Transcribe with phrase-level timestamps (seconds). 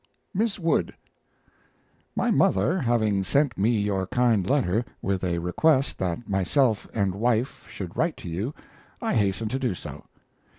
[0.33, 0.95] MISS WOOD,
[2.15, 7.67] My mother having sent me your kind letter, with a request that myself and wife
[7.69, 8.55] should write to you,
[8.99, 10.05] I hasten to do so.